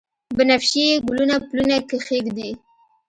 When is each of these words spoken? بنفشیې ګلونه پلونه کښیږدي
بنفشیې 0.37 0.89
ګلونه 1.07 1.35
پلونه 1.47 1.77
کښیږدي 1.89 2.49